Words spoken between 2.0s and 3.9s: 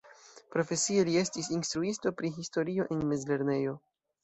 pri historio en mezlernejo.